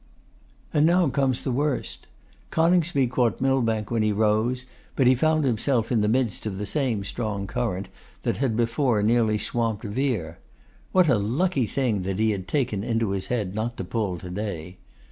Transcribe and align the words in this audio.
'And 0.73 0.87
now 0.87 1.07
comes 1.09 1.43
the 1.43 1.51
worst. 1.51 2.07
Coningsby 2.49 3.05
caught 3.05 3.39
Millbank 3.39 3.91
when 3.91 4.01
he 4.01 4.11
rose, 4.11 4.65
but 4.95 5.05
he 5.05 5.13
found 5.13 5.43
himself 5.45 5.91
in 5.91 6.01
the 6.01 6.07
midst 6.07 6.47
of 6.47 6.57
the 6.57 6.65
same 6.65 7.03
strong 7.03 7.45
current 7.45 7.87
that 8.23 8.37
had 8.37 8.57
before 8.57 9.03
nearly 9.03 9.37
swamped 9.37 9.83
Vere. 9.83 10.39
What 10.91 11.07
a 11.07 11.19
lucky 11.19 11.67
thing 11.67 12.01
that 12.01 12.17
he 12.17 12.31
had 12.31 12.47
taken 12.47 12.83
into 12.83 13.11
his 13.11 13.27
head 13.27 13.53
not 13.53 13.77
to 13.77 13.83
pull 13.83 14.17
to 14.17 14.31
day! 14.31 14.77